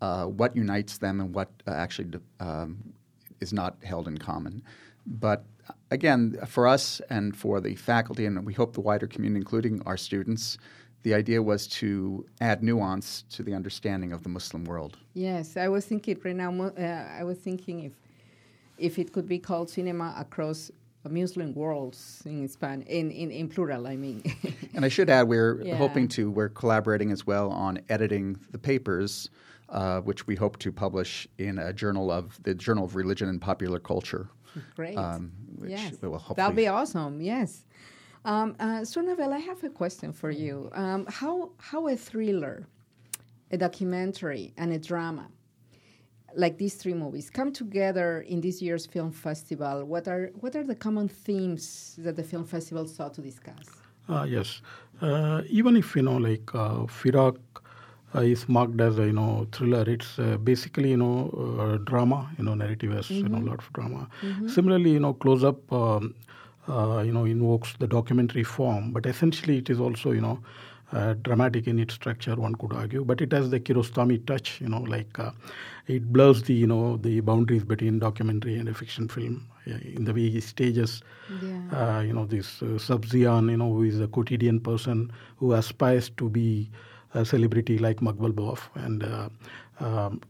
uh, 0.00 0.26
what 0.26 0.54
unites 0.54 0.98
them 0.98 1.20
and 1.20 1.34
what 1.34 1.50
uh, 1.66 1.70
actually 1.70 2.08
um, 2.40 2.92
is 3.40 3.52
not 3.52 3.76
held 3.82 4.06
in 4.06 4.18
common. 4.18 4.62
But 5.06 5.44
again, 5.90 6.38
for 6.46 6.66
us 6.66 7.00
and 7.10 7.36
for 7.36 7.60
the 7.60 7.74
faculty, 7.76 8.26
and 8.26 8.44
we 8.44 8.54
hope 8.54 8.74
the 8.74 8.80
wider 8.80 9.06
community, 9.06 9.40
including 9.40 9.82
our 9.86 9.96
students, 9.96 10.58
the 11.02 11.14
idea 11.14 11.42
was 11.42 11.66
to 11.66 12.26
add 12.40 12.62
nuance 12.62 13.24
to 13.30 13.42
the 13.42 13.54
understanding 13.54 14.12
of 14.12 14.22
the 14.22 14.28
Muslim 14.28 14.64
world. 14.64 14.96
Yes, 15.12 15.56
I 15.56 15.68
was 15.68 15.84
thinking 15.84 16.18
right 16.24 16.34
now. 16.34 16.50
Uh, 16.62 16.80
I 17.20 17.24
was 17.24 17.38
thinking 17.38 17.84
if 17.84 17.92
if 18.78 18.98
it 18.98 19.12
could 19.12 19.28
be 19.28 19.38
called 19.38 19.70
cinema 19.70 20.14
across 20.18 20.70
Muslim 21.10 21.54
worlds 21.54 22.22
in 22.24 22.48
Spanish, 22.48 22.86
in, 22.88 23.10
in, 23.10 23.30
in 23.30 23.48
plural, 23.48 23.86
I 23.86 23.96
mean. 23.96 24.22
and 24.74 24.84
I 24.84 24.88
should 24.88 25.10
add, 25.10 25.28
we're 25.28 25.62
yeah. 25.62 25.76
hoping 25.76 26.08
to, 26.08 26.30
we're 26.30 26.48
collaborating 26.48 27.10
as 27.12 27.26
well 27.26 27.50
on 27.50 27.80
editing 27.88 28.38
the 28.50 28.58
papers, 28.58 29.30
uh, 29.68 30.00
which 30.00 30.26
we 30.26 30.34
hope 30.34 30.58
to 30.60 30.72
publish 30.72 31.28
in 31.38 31.58
a 31.58 31.72
journal 31.72 32.10
of 32.10 32.42
the 32.42 32.54
Journal 32.54 32.84
of 32.84 32.96
Religion 32.96 33.28
and 33.28 33.40
Popular 33.40 33.78
Culture. 33.78 34.28
Great. 34.76 34.96
Um, 34.96 35.32
yes. 35.66 35.96
That'll 36.36 36.52
be 36.52 36.68
awesome, 36.68 37.20
yes. 37.20 37.66
Um, 38.24 38.56
uh, 38.58 38.80
Swarnavel, 38.80 39.32
I 39.32 39.38
have 39.38 39.62
a 39.64 39.68
question 39.68 40.12
for 40.12 40.30
you. 40.30 40.70
Um, 40.72 41.06
how, 41.08 41.50
how 41.58 41.88
a 41.88 41.96
thriller, 41.96 42.66
a 43.50 43.58
documentary, 43.58 44.54
and 44.56 44.72
a 44.72 44.78
drama, 44.78 45.28
like 46.36 46.58
these 46.58 46.74
three 46.74 46.94
movies, 46.94 47.30
come 47.30 47.52
together 47.52 48.20
in 48.22 48.40
this 48.40 48.60
year's 48.60 48.86
film 48.86 49.10
festival? 49.10 49.84
What 49.84 50.08
are, 50.08 50.30
what 50.40 50.56
are 50.56 50.64
the 50.64 50.74
common 50.74 51.08
themes 51.08 51.96
that 51.98 52.16
the 52.16 52.24
film 52.24 52.44
festival 52.44 52.86
sought 52.86 53.14
to 53.14 53.22
discuss? 53.22 53.66
Uh, 54.08 54.26
yes. 54.28 54.60
Uh, 55.00 55.42
even 55.48 55.76
if, 55.76 55.96
you 55.96 56.02
know, 56.02 56.16
like 56.16 56.54
uh, 56.54 56.86
Firaaq 56.86 57.36
uh, 58.14 58.20
is 58.20 58.48
marked 58.48 58.80
as 58.80 58.98
a 58.98 59.06
you 59.06 59.12
know 59.12 59.46
thriller. 59.52 59.84
It's 59.88 60.18
uh, 60.18 60.36
basically 60.36 60.90
you 60.90 60.96
know 60.96 61.30
uh, 61.58 61.78
drama. 61.84 62.30
You 62.38 62.44
know, 62.44 62.54
narrative 62.54 62.92
has 62.92 63.06
mm-hmm. 63.06 63.14
you 63.14 63.28
know 63.28 63.36
a 63.36 63.40
mm-hmm. 63.40 63.48
lot 63.48 63.58
of 63.58 63.72
drama. 63.72 64.08
Mm-hmm. 64.22 64.48
Similarly, 64.48 64.90
you 64.90 65.00
know, 65.00 65.14
close 65.14 65.44
up. 65.44 65.72
Um, 65.72 66.14
uh, 66.66 67.02
you 67.04 67.12
know, 67.12 67.26
invokes 67.26 67.74
the 67.78 67.86
documentary 67.86 68.42
form, 68.42 68.90
but 68.90 69.04
essentially 69.04 69.58
it 69.58 69.68
is 69.68 69.78
also, 69.78 70.12
you 70.12 70.20
know, 70.22 70.38
uh, 70.92 71.14
dramatic 71.22 71.66
in 71.66 71.78
its 71.78 71.94
structure, 71.94 72.34
one 72.36 72.54
could 72.54 72.72
argue, 72.72 73.04
but 73.04 73.20
it 73.20 73.32
has 73.32 73.50
the 73.50 73.60
Kiarostami 73.60 74.24
touch, 74.26 74.60
you 74.60 74.68
know, 74.68 74.80
like 74.80 75.18
uh, 75.18 75.30
it 75.86 76.12
blurs 76.12 76.42
the, 76.42 76.54
you 76.54 76.66
know, 76.66 76.96
the 76.98 77.20
boundaries 77.20 77.64
between 77.64 77.98
documentary 77.98 78.56
and 78.56 78.68
a 78.68 78.74
fiction 78.74 79.08
film 79.08 79.46
in 79.66 80.04
the 80.04 80.12
way 80.12 80.28
he 80.28 80.40
stages, 80.40 81.02
yeah. 81.42 81.98
uh, 81.98 82.00
you 82.00 82.12
know, 82.12 82.26
this 82.26 82.62
uh, 82.62 82.78
Sabzian, 82.78 83.50
you 83.50 83.56
know, 83.56 83.72
who 83.72 83.82
is 83.82 84.00
a 84.00 84.06
quotidian 84.06 84.60
person 84.60 85.10
who 85.36 85.52
aspires 85.52 86.10
to 86.10 86.28
be 86.28 86.70
a 87.14 87.24
celebrity 87.24 87.78
like 87.78 88.00
Bauff, 88.32 88.68
and 88.74 89.04
uh, 89.04 89.28
um, 89.80 90.20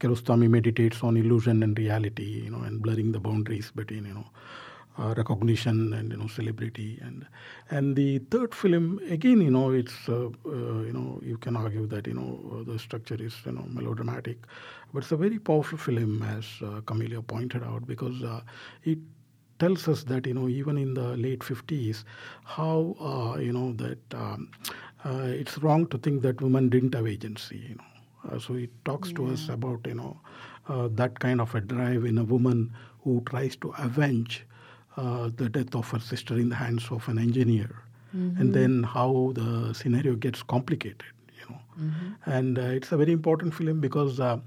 meditates 0.48 1.02
on 1.02 1.16
illusion 1.16 1.62
and 1.62 1.78
reality, 1.78 2.42
you 2.44 2.50
know, 2.50 2.60
and 2.62 2.82
blurring 2.82 3.12
the 3.12 3.20
boundaries 3.20 3.72
between, 3.74 4.06
you 4.06 4.14
know, 4.14 4.26
uh, 4.98 5.14
recognition 5.16 5.92
and 5.92 6.12
you 6.12 6.16
know 6.18 6.26
celebrity. 6.28 6.98
And 7.02 7.26
and 7.70 7.96
the 7.96 8.18
third 8.30 8.54
film 8.54 9.00
again 9.10 9.40
you 9.40 9.50
know 9.50 9.70
it's 9.70 10.08
uh, 10.08 10.28
uh, 10.46 10.82
you 10.88 10.92
know 10.92 11.20
you 11.22 11.36
can 11.38 11.56
argue 11.56 11.86
that 11.86 12.06
you 12.06 12.14
know 12.14 12.62
the 12.66 12.78
structure 12.78 13.16
is 13.18 13.34
you 13.44 13.52
know 13.52 13.66
melodramatic. 13.68 14.38
But 14.92 15.02
it's 15.02 15.12
a 15.12 15.16
very 15.16 15.38
powerful 15.38 15.78
film 15.78 16.22
as 16.22 16.46
uh, 16.62 16.80
Camelia 16.82 17.22
pointed 17.22 17.64
out 17.64 17.86
because 17.86 18.22
uh, 18.22 18.40
it 18.84 18.98
tells 19.58 19.88
us 19.88 20.04
that 20.04 20.26
you 20.26 20.34
know 20.34 20.48
even 20.48 20.78
in 20.78 20.94
the 20.94 21.16
late 21.16 21.40
50s 21.40 22.04
how 22.44 22.94
uh, 23.00 23.38
you 23.40 23.52
know 23.52 23.72
that 23.74 23.98
um, 24.14 24.50
it's 25.04 25.58
wrong 25.58 25.86
to 25.88 25.98
think 25.98 26.22
that 26.22 26.40
women 26.40 26.68
didn't 26.68 26.94
have 26.94 27.06
agency 27.06 27.58
you 27.68 27.74
know. 27.76 28.38
So 28.38 28.54
it 28.54 28.70
talks 28.84 29.10
yeah. 29.10 29.16
to 29.16 29.26
us 29.32 29.48
about 29.48 29.86
you 29.86 29.94
know 29.94 30.20
that 30.68 31.18
kind 31.18 31.40
of 31.40 31.54
a 31.54 31.60
drive 31.60 32.04
in 32.04 32.16
a 32.18 32.24
woman 32.24 32.72
who 33.02 33.22
tries 33.26 33.54
to 33.56 33.74
avenge 33.78 34.46
uh, 34.96 35.30
the 35.36 35.48
death 35.48 35.74
of 35.74 35.88
her 35.90 36.00
sister 36.00 36.34
in 36.34 36.48
the 36.48 36.54
hands 36.56 36.86
of 36.90 37.08
an 37.08 37.18
engineer, 37.18 37.82
mm-hmm. 38.16 38.40
and 38.40 38.54
then 38.54 38.82
how 38.82 39.32
the 39.34 39.72
scenario 39.74 40.14
gets 40.14 40.42
complicated. 40.42 41.04
You 41.38 41.46
know, 41.50 41.60
mm-hmm. 41.80 42.30
and 42.30 42.58
uh, 42.58 42.62
it's 42.62 42.92
a 42.92 42.96
very 42.96 43.12
important 43.12 43.54
film 43.54 43.80
because 43.80 44.20
uh, 44.20 44.38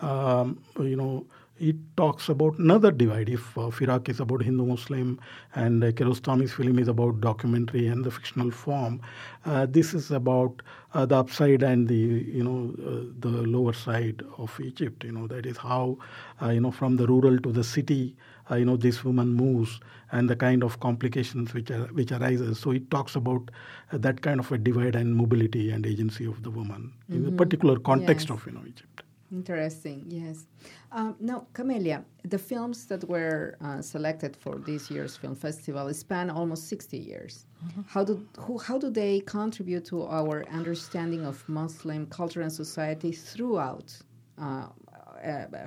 um, 0.00 0.58
you 0.80 0.96
know 0.96 1.24
it 1.62 1.76
talks 1.96 2.28
about 2.28 2.58
another 2.58 2.90
divide. 2.90 3.28
If 3.28 3.56
uh, 3.56 3.70
Firaaq 3.70 4.08
is 4.08 4.18
about 4.18 4.42
Hindu 4.42 4.66
Muslim 4.66 5.20
and 5.54 5.84
uh, 5.84 5.92
Kiarostami's 5.92 6.52
film 6.52 6.78
is 6.78 6.88
about 6.88 7.20
documentary 7.20 7.86
and 7.86 8.04
the 8.04 8.10
fictional 8.10 8.50
form, 8.50 9.00
uh, 9.44 9.66
this 9.66 9.94
is 9.94 10.10
about 10.10 10.62
uh, 10.92 11.06
the 11.06 11.16
upside 11.16 11.62
and 11.62 11.86
the 11.86 11.94
you 11.94 12.42
know 12.42 12.74
uh, 12.84 13.04
the 13.20 13.42
lower 13.46 13.72
side 13.72 14.24
of 14.38 14.58
Egypt. 14.60 15.04
You 15.04 15.12
know 15.12 15.26
that 15.28 15.46
is 15.46 15.56
how 15.56 15.98
uh, 16.42 16.48
you 16.48 16.60
know 16.60 16.72
from 16.72 16.96
the 16.96 17.06
rural 17.06 17.38
to 17.38 17.52
the 17.52 17.64
city 17.64 18.16
uh, 18.50 18.56
you 18.56 18.64
know 18.64 18.76
this 18.76 19.04
woman 19.04 19.32
moves 19.32 19.80
and 20.10 20.28
the 20.28 20.36
kind 20.36 20.62
of 20.62 20.80
complications 20.80 21.54
which 21.54 21.70
are, 21.70 21.86
which 21.92 22.12
arises. 22.12 22.58
So 22.58 22.70
it 22.72 22.90
talks 22.90 23.16
about 23.16 23.50
uh, 23.92 23.98
that 23.98 24.20
kind 24.22 24.40
of 24.40 24.50
a 24.52 24.58
divide 24.58 24.96
and 24.96 25.16
mobility 25.16 25.70
and 25.70 25.86
agency 25.86 26.26
of 26.26 26.42
the 26.42 26.50
woman 26.50 26.92
mm-hmm. 27.04 27.14
in 27.14 27.24
the 27.24 27.32
particular 27.32 27.78
context 27.78 28.28
yes. 28.28 28.38
of 28.38 28.46
you 28.46 28.52
know 28.52 28.62
Egypt. 28.66 29.02
Interesting, 29.32 30.04
yes. 30.08 30.44
Um, 30.90 31.16
now, 31.18 31.46
Camelia, 31.54 32.04
the 32.22 32.36
films 32.36 32.84
that 32.86 33.08
were 33.08 33.56
uh, 33.62 33.80
selected 33.80 34.36
for 34.36 34.56
this 34.58 34.90
year's 34.90 35.16
film 35.16 35.34
festival 35.34 35.92
span 35.94 36.28
almost 36.28 36.68
60 36.68 36.98
years. 36.98 37.46
Mm-hmm. 37.64 37.80
How, 37.88 38.04
do, 38.04 38.26
who, 38.38 38.58
how 38.58 38.76
do 38.76 38.90
they 38.90 39.20
contribute 39.20 39.86
to 39.86 40.02
our 40.02 40.44
understanding 40.50 41.24
of 41.24 41.48
Muslim 41.48 42.06
culture 42.08 42.42
and 42.42 42.52
society 42.52 43.10
through 43.10 43.56
uh, 43.56 43.78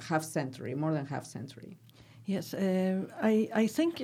half 0.08 0.24
century, 0.24 0.76
more 0.76 0.94
than 0.94 1.08
half 1.08 1.26
century? 1.26 1.76
Yes, 2.28 2.54
uh, 2.56 3.06
I, 3.22 3.48
I 3.54 3.68
think 3.68 4.02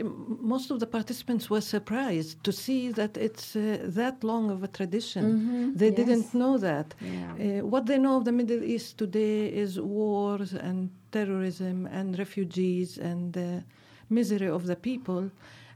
most 0.54 0.70
of 0.70 0.80
the 0.80 0.86
participants 0.86 1.50
were 1.50 1.62
surprised 1.62 2.44
to 2.44 2.52
see 2.52 2.92
that 2.92 3.18
it's 3.18 3.56
uh, 3.56 3.80
that 3.82 4.24
long 4.24 4.52
of 4.52 4.62
a 4.64 4.68
tradition. 4.68 5.24
Mm-hmm, 5.26 5.72
They 5.76 5.88
yes. 5.88 5.96
didn't 5.96 6.34
know 6.36 6.58
that. 6.60 6.94
Yeah. 7.02 7.62
Uh, 7.62 7.66
what 7.66 7.88
they 7.88 7.98
know 7.98 8.18
of 8.18 8.26
the 8.26 8.32
Middle 8.32 8.64
East 8.64 9.00
today 9.00 9.48
is 9.48 9.80
wars 9.80 10.54
and 10.54 10.92
terrorism 11.12 11.88
and 11.88 12.18
refugees 12.20 13.00
and 13.00 13.36
uh, 13.36 13.62
misery 14.10 14.50
of 14.50 14.68
the 14.68 14.76
people. 14.76 15.32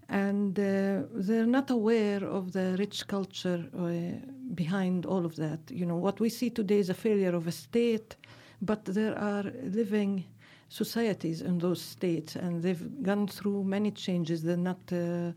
And 0.08 0.60
uh, 0.60 1.08
they're 1.16 1.48
not 1.48 1.72
aware 1.72 2.24
of 2.24 2.52
the 2.52 2.76
rich 2.78 3.08
culture 3.08 3.66
uh, 3.76 4.24
behind 4.54 5.08
all 5.08 5.26
of 5.26 5.36
that. 5.38 5.62
You 5.72 5.88
know, 5.88 5.96
what 5.98 6.20
we 6.20 6.30
see 6.30 6.52
today 6.52 6.78
is 6.78 6.90
a 6.92 6.94
failure 6.94 7.34
of 7.36 7.48
a 7.48 7.52
state, 7.52 8.16
but 8.62 8.86
there 8.86 9.18
are 9.18 9.46
living 9.64 10.26
societies 10.70 11.42
in 11.42 11.60
those 11.60 11.82
states, 11.82 12.36
and 12.36 12.62
they've 12.62 13.04
gone 13.04 13.28
through 13.28 13.64
many 13.64 13.92
changes. 13.92 14.44
They're 14.44 14.58
not 14.58 14.80
uh, 14.92 15.32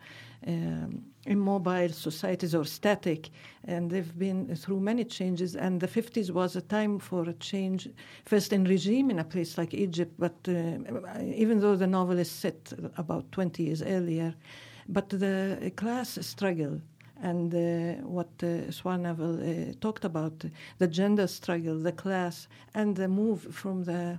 um, 0.46 1.04
immobile 1.26 1.90
societies 1.90 2.54
or 2.54 2.64
static, 2.64 3.30
and 3.64 3.90
they've 3.90 4.18
been 4.18 4.56
through 4.56 4.80
many 4.80 5.04
changes. 5.04 5.54
And 5.54 5.80
the 5.80 5.88
50s 5.88 6.30
was 6.30 6.56
a 6.56 6.62
time 6.62 6.98
for 6.98 7.28
a 7.28 7.34
change, 7.34 7.88
first 8.24 8.52
in 8.52 8.64
regime 8.64 9.10
in 9.10 9.18
a 9.18 9.24
place 9.24 9.58
like 9.58 9.74
Egypt, 9.74 10.14
but 10.18 10.36
uh, 10.48 11.22
even 11.22 11.60
though 11.60 11.76
the 11.76 11.86
novel 11.86 12.18
is 12.18 12.30
set 12.30 12.72
about 12.96 13.30
20 13.32 13.62
years 13.62 13.82
earlier, 13.82 14.34
but 14.88 15.10
the 15.10 15.72
class 15.76 16.18
struggle 16.22 16.80
and 17.20 17.52
uh, 17.52 18.00
what 18.06 18.28
uh, 18.42 18.70
Swarnavel 18.70 19.40
uh, 19.42 19.74
talked 19.80 20.04
about, 20.04 20.44
the 20.78 20.86
gender 20.86 21.26
struggle, 21.26 21.76
the 21.78 21.92
class, 21.92 22.46
and 22.74 22.94
the 22.94 23.08
move 23.08 23.42
from 23.54 23.84
the 23.84 23.92
uh, 23.92 24.16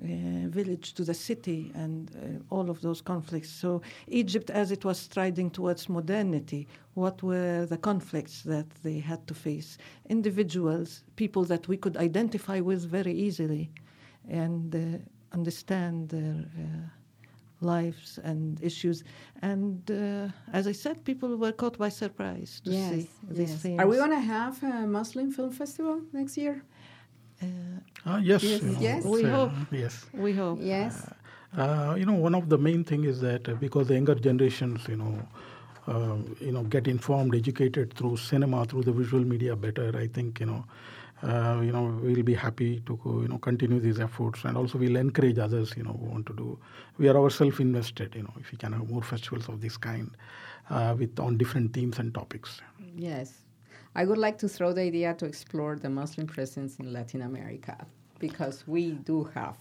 village 0.00 0.94
to 0.94 1.04
the 1.04 1.14
city 1.14 1.72
and 1.74 2.10
uh, 2.16 2.54
all 2.54 2.70
of 2.70 2.80
those 2.80 3.00
conflicts. 3.00 3.50
So, 3.50 3.82
Egypt, 4.06 4.50
as 4.50 4.70
it 4.70 4.84
was 4.84 4.98
striding 4.98 5.50
towards 5.50 5.88
modernity, 5.88 6.68
what 6.94 7.22
were 7.22 7.66
the 7.66 7.78
conflicts 7.78 8.42
that 8.42 8.68
they 8.82 9.00
had 9.00 9.26
to 9.26 9.34
face? 9.34 9.78
Individuals, 10.08 11.04
people 11.16 11.44
that 11.44 11.68
we 11.68 11.76
could 11.76 11.96
identify 11.96 12.60
with 12.60 12.84
very 12.88 13.12
easily 13.12 13.70
and 14.28 14.74
uh, 14.74 14.98
understand 15.32 16.10
their 16.10 16.44
uh, 16.58 16.88
lives 17.60 18.18
and 18.22 18.62
issues. 18.62 19.04
And 19.42 19.90
uh, 19.90 20.28
as 20.52 20.66
I 20.66 20.72
said, 20.72 21.04
people 21.04 21.36
were 21.36 21.52
caught 21.52 21.78
by 21.78 21.88
surprise 21.88 22.60
to 22.64 22.70
yes, 22.70 22.90
see 22.90 23.08
these 23.28 23.50
yes. 23.50 23.62
themes. 23.62 23.80
Are 23.80 23.86
we 23.86 23.96
going 23.96 24.10
to 24.10 24.20
have 24.20 24.62
a 24.62 24.86
Muslim 24.86 25.32
film 25.32 25.50
festival 25.50 26.02
next 26.12 26.36
year? 26.36 26.62
Uh, 27.42 27.46
Uh, 28.06 28.16
yes, 28.22 28.42
Yes, 28.42 28.62
you 28.62 28.68
know, 28.72 28.80
yes. 28.80 29.04
We 29.04 29.24
uh, 29.24 29.30
hope. 29.30 29.52
Yes. 29.70 30.06
we 30.12 30.32
hope. 30.32 30.58
Yes. 30.62 31.06
Uh, 31.56 31.94
you 31.98 32.06
know, 32.06 32.14
one 32.14 32.34
of 32.34 32.48
the 32.48 32.58
main 32.58 32.84
thing 32.84 33.04
is 33.04 33.20
that 33.20 33.48
uh, 33.48 33.54
because 33.54 33.88
the 33.88 33.94
younger 33.94 34.14
generations, 34.14 34.86
you 34.88 34.96
know, 34.96 35.14
uh, 35.86 36.16
you 36.40 36.52
know, 36.52 36.62
get 36.64 36.86
informed, 36.86 37.34
educated 37.34 37.94
through 37.94 38.16
cinema, 38.16 38.64
through 38.66 38.82
the 38.82 38.92
visual 38.92 39.24
media 39.24 39.56
better. 39.56 39.90
I 39.96 40.06
think 40.06 40.40
you 40.40 40.46
know, 40.46 40.64
uh, 41.22 41.60
you 41.62 41.72
know, 41.72 41.98
we'll 42.02 42.22
be 42.22 42.34
happy 42.34 42.80
to 42.86 42.98
you 43.22 43.28
know 43.28 43.38
continue 43.38 43.80
these 43.80 43.98
efforts, 44.00 44.44
and 44.44 44.56
also 44.56 44.78
we'll 44.78 44.96
encourage 44.96 45.38
others, 45.38 45.74
you 45.76 45.82
know, 45.82 45.92
who 45.92 46.06
want 46.06 46.26
to 46.26 46.34
do. 46.34 46.58
We 46.98 47.08
are 47.08 47.16
ourselves 47.16 47.58
invested, 47.60 48.14
you 48.14 48.22
know, 48.22 48.34
if 48.40 48.52
we 48.52 48.58
can 48.58 48.72
have 48.72 48.88
more 48.90 49.02
festivals 49.02 49.48
of 49.48 49.60
this 49.60 49.76
kind, 49.76 50.10
uh, 50.70 50.94
with 50.98 51.18
on 51.18 51.36
different 51.38 51.72
themes 51.72 51.98
and 51.98 52.14
topics. 52.14 52.60
Yes. 52.96 53.32
I 53.98 54.04
would 54.04 54.18
like 54.26 54.38
to 54.38 54.48
throw 54.48 54.72
the 54.72 54.82
idea 54.82 55.12
to 55.14 55.26
explore 55.26 55.74
the 55.74 55.90
Muslim 55.90 56.28
presence 56.28 56.76
in 56.78 56.92
Latin 56.92 57.22
America 57.22 57.76
because 58.20 58.56
we 58.68 58.92
do 58.92 59.24
have 59.34 59.56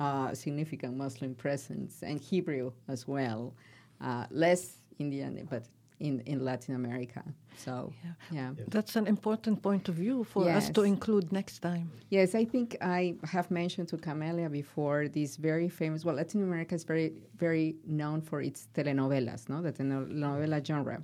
uh, 0.00 0.32
significant 0.32 0.96
Muslim 0.96 1.34
presence 1.34 2.02
and 2.02 2.18
Hebrew 2.18 2.72
as 2.88 3.06
well. 3.06 3.52
Uh, 4.00 4.24
less 4.30 4.62
Indian, 4.98 5.46
but 5.50 5.64
in, 6.00 6.20
in 6.20 6.42
Latin 6.46 6.76
America. 6.76 7.22
So, 7.58 7.92
yeah. 8.30 8.52
That's 8.68 8.96
an 8.96 9.06
important 9.06 9.62
point 9.62 9.86
of 9.90 9.96
view 9.96 10.24
for 10.24 10.48
us 10.48 10.70
to 10.70 10.84
include 10.84 11.30
next 11.30 11.58
time. 11.58 11.90
Yes, 12.08 12.34
I 12.34 12.46
think 12.46 12.76
I 12.80 13.16
have 13.24 13.50
mentioned 13.50 13.88
to 13.88 13.98
Camelia 13.98 14.48
before 14.48 15.08
this 15.08 15.36
very 15.36 15.68
famous. 15.68 16.06
Well, 16.06 16.14
Latin 16.14 16.42
America 16.42 16.74
is 16.74 16.84
very, 16.84 17.12
very 17.36 17.76
known 17.86 18.22
for 18.22 18.40
its 18.40 18.68
telenovelas, 18.72 19.50
no, 19.50 19.60
the 19.60 19.72
telenovela 19.72 20.64
genre. 20.64 21.02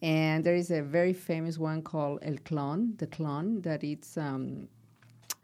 And 0.00 0.44
there 0.44 0.54
is 0.54 0.70
a 0.70 0.82
very 0.82 1.12
famous 1.12 1.58
one 1.58 1.82
called 1.82 2.20
El 2.22 2.36
Clon, 2.44 2.96
the 2.98 3.06
Clon, 3.06 3.60
that 3.62 3.82
it's 3.82 4.16
um, 4.16 4.68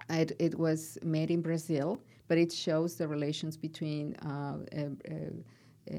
it, 0.09 0.33
it 0.39 0.59
was 0.59 0.99
made 1.03 1.31
in 1.31 1.41
Brazil, 1.41 2.01
but 2.29 2.39
it 2.39 2.53
shows 2.53 2.97
the 2.97 3.09
relations 3.09 3.57
between 3.57 4.15
uh, 4.17 4.59
uh, 4.77 5.93
uh, 5.93 5.95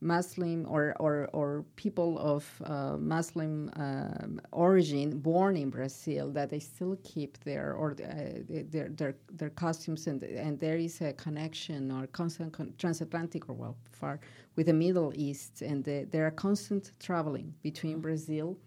Muslim 0.00 0.66
or, 0.68 0.94
or, 1.00 1.28
or 1.32 1.64
people 1.76 2.18
of 2.18 2.44
uh, 2.64 2.96
Muslim 2.98 3.70
um, 3.76 4.40
origin 4.52 5.18
born 5.18 5.56
in 5.56 5.70
Brazil 5.70 6.30
that 6.32 6.50
they 6.50 6.58
still 6.58 6.98
keep 7.04 7.38
their 7.44 7.72
or 7.74 7.92
uh, 7.92 8.42
their, 8.70 8.88
their 8.88 9.14
their 9.32 9.50
costumes 9.50 10.06
and 10.06 10.22
and 10.22 10.60
there 10.60 10.76
is 10.76 11.00
a 11.00 11.12
connection 11.14 11.90
or 11.90 12.06
constant 12.08 12.52
con- 12.52 12.74
transatlantic 12.76 13.48
or 13.48 13.54
well 13.54 13.76
far 13.92 14.20
with 14.56 14.66
the 14.66 14.72
Middle 14.72 15.12
East 15.14 15.62
and 15.62 15.84
the, 15.84 16.06
there 16.10 16.26
are 16.26 16.30
constant 16.30 16.92
traveling 17.00 17.54
between 17.62 18.00
Brazil 18.00 18.58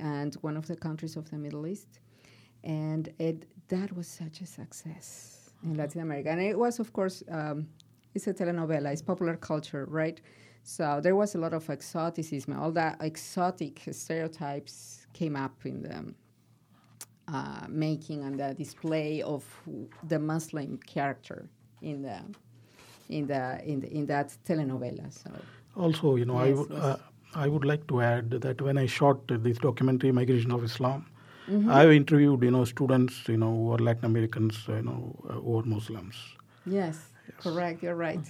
and 0.00 0.34
one 0.36 0.56
of 0.56 0.66
the 0.66 0.76
countries 0.76 1.16
of 1.16 1.30
the 1.30 1.36
Middle 1.36 1.66
East. 1.66 2.00
And 2.64 3.08
it 3.18 3.46
that 3.68 3.94
was 3.96 4.08
such 4.08 4.40
a 4.40 4.46
success 4.46 5.50
in 5.64 5.74
Latin 5.74 6.00
America. 6.00 6.30
And 6.30 6.40
it 6.40 6.58
was 6.58 6.80
of 6.80 6.92
course 6.92 7.22
um, 7.30 7.68
it's 8.14 8.26
a 8.26 8.34
telenovela 8.34 8.92
it's 8.92 9.02
popular 9.02 9.36
culture 9.36 9.86
right 9.86 10.20
so 10.62 11.00
there 11.02 11.16
was 11.16 11.34
a 11.34 11.38
lot 11.38 11.54
of 11.54 11.68
exoticism. 11.68 12.58
All 12.58 12.72
that 12.72 12.96
exotic 13.00 13.80
stereotypes 13.90 15.06
came 15.12 15.36
up 15.36 15.54
in 15.64 15.82
the 15.82 16.14
uh, 17.28 17.66
making 17.68 18.24
and 18.24 18.38
the 18.38 18.54
display 18.54 19.22
of 19.22 19.44
the 20.08 20.18
Muslim 20.18 20.78
character 20.86 21.48
in 21.80 22.02
the 22.02 22.20
in 23.08 23.26
the 23.26 23.60
in, 23.64 23.80
the, 23.80 23.90
in 23.92 24.06
that 24.06 24.36
telenovela. 24.46 25.12
So 25.12 25.30
Also, 25.76 26.16
you 26.16 26.24
know, 26.24 26.36
I 26.36 26.52
would 26.52 26.72
uh, 26.72 26.96
I 27.34 27.48
would 27.48 27.64
like 27.64 27.86
to 27.88 28.00
add 28.00 28.30
that 28.30 28.60
when 28.60 28.78
I 28.78 28.86
shot 28.86 29.26
this 29.28 29.58
documentary, 29.58 30.12
Migration 30.12 30.52
of 30.52 30.64
Islam, 30.64 31.06
Mm-hmm. 31.48 31.70
I've 31.70 31.90
interviewed 31.90 32.42
you 32.44 32.52
know 32.52 32.64
students 32.64 33.28
you 33.28 33.36
know 33.36 33.50
who 33.50 33.72
are 33.72 33.78
Latin 33.78 34.04
Americans 34.04 34.62
you 34.68 34.82
know 34.82 35.16
uh, 35.28 35.32
who 35.34 35.58
are 35.58 35.64
Muslims. 35.64 36.14
yes, 36.64 36.96
correct. 37.38 37.82
You're 37.82 37.96
right. 37.96 38.20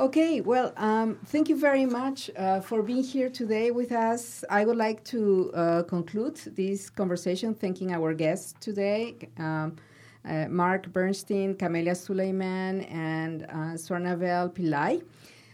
Okay, 0.00 0.40
well, 0.40 0.72
um, 0.78 1.18
thank 1.26 1.50
you 1.50 1.56
very 1.56 1.84
much 1.84 2.30
uh, 2.34 2.62
for 2.62 2.82
being 2.82 3.02
here 3.02 3.28
today 3.28 3.70
with 3.70 3.92
us. 3.92 4.42
I 4.48 4.64
would 4.64 4.78
like 4.78 5.04
to 5.12 5.52
uh, 5.52 5.82
conclude 5.82 6.36
this 6.56 6.88
conversation 6.88 7.52
thanking 7.54 7.92
our 7.92 8.14
guests 8.14 8.54
today, 8.60 9.28
um, 9.36 9.76
uh, 10.24 10.46
Marc 10.48 10.90
Bernstein, 10.90 11.54
Camelia 11.54 11.94
Suleiman, 11.94 12.80
and 12.84 13.42
uh, 13.42 13.76
Swarnavel 13.76 14.54
Pillai, 14.54 15.02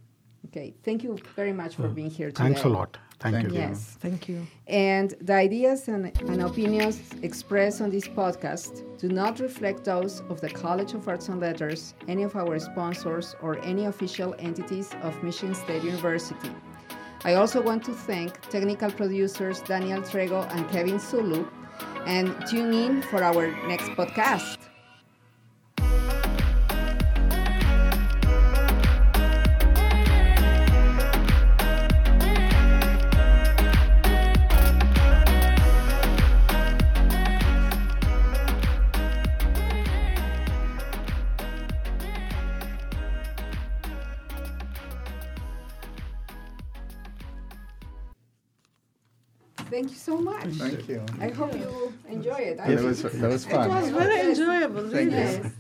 Okay, 0.47 0.75
thank 0.83 1.05
you 1.05 1.19
very 1.37 1.53
much 1.53 1.77
for 1.77 1.89
being 1.89 2.11
here 2.11 2.31
today. 2.31 2.45
Thanks 2.45 2.65
a 2.65 2.69
lot. 2.69 2.97
Thank, 3.21 3.35
Thank 3.35 3.49
you. 3.49 3.55
you. 3.55 3.61
Yes. 3.61 3.99
Thank 4.01 4.29
you. 4.29 4.47
And 4.67 5.15
the 5.21 5.35
ideas 5.35 5.89
and, 5.89 6.07
and 6.23 6.43
opinions 6.43 7.03
expressed 7.23 7.83
on 7.83 7.91
this 7.91 8.09
podcast 8.09 8.83
do 8.99 9.09
not 9.09 9.41
reflect 9.41 9.85
those 9.85 10.23
of 10.31 10.41
the 10.41 10.49
College 10.49 10.95
of 10.95 11.07
Arts 11.07 11.29
and 11.29 11.39
Letters, 11.39 11.95
any 12.09 12.23
of 12.23 12.35
our 12.35 12.59
sponsors, 12.59 13.37
or 13.43 13.63
any 13.63 13.85
official 13.85 14.35
entities 14.39 14.91
of 15.03 15.23
Michigan 15.23 15.55
State 15.55 15.85
University. 15.85 16.51
I 17.23 17.35
also 17.35 17.61
want 17.61 17.85
to 17.85 17.93
thank 17.93 18.41
technical 18.49 18.91
producers 18.91 19.61
Daniel 19.61 20.01
Trego 20.01 20.51
and 20.55 20.67
Kevin 20.71 20.99
Sulu, 20.99 21.47
and 22.07 22.35
tune 22.47 22.73
in 22.73 23.03
for 23.03 23.23
our 23.23 23.51
next 23.69 23.91
podcast. 23.91 24.57
Thank 50.59 50.89
you. 50.89 51.03
I 51.21 51.29
hope 51.31 51.55
you 51.55 51.93
enjoy 52.09 52.35
it. 52.35 52.61
I 52.61 52.69
That 52.69 52.77
did. 52.77 52.85
was 52.85 53.03
that 53.03 53.31
was 53.31 53.45
fun. 53.45 53.71
It 53.71 53.75
was 53.81 53.91
very 53.91 54.21
enjoyable, 54.31 54.89
Thank 54.91 55.11
you. 55.13 55.17
Yes. 55.19 55.53